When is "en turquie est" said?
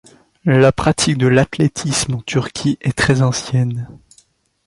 2.15-2.97